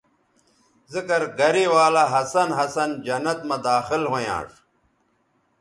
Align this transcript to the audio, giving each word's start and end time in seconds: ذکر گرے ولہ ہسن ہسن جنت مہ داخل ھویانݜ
ذکر 0.93 1.21
گرے 1.37 1.65
ولہ 1.73 2.03
ہسن 2.13 2.49
ہسن 2.57 2.89
جنت 3.05 3.39
مہ 3.47 3.57
داخل 3.65 4.01
ھویانݜ 4.11 4.51